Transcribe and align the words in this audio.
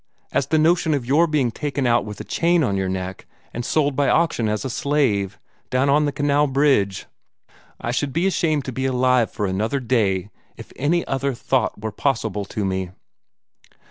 as 0.31 0.47
the 0.47 0.57
notion 0.57 0.95
of 0.95 1.05
your 1.05 1.27
being 1.27 1.51
taken 1.51 1.85
out 1.85 2.03
with 2.05 2.19
a 2.19 2.23
chain 2.23 2.63
on 2.63 2.75
your 2.75 2.89
neck 2.89 3.27
and 3.53 3.63
sold 3.63 3.95
by 3.95 4.09
auction 4.09 4.49
as 4.49 4.65
a 4.65 4.69
slave, 4.71 5.37
down 5.69 5.91
on 5.91 6.05
the 6.05 6.11
canal 6.11 6.47
bridge. 6.47 7.05
I 7.79 7.91
should 7.91 8.11
be 8.11 8.25
ashamed 8.25 8.65
to 8.65 8.71
be 8.71 8.87
alive 8.87 9.29
for 9.29 9.45
another 9.45 9.79
day, 9.79 10.31
if 10.57 10.71
any 10.75 11.05
other 11.05 11.35
thought 11.35 11.79
were 11.79 11.91
possible 11.91 12.45
to 12.45 12.65
me." 12.65 12.89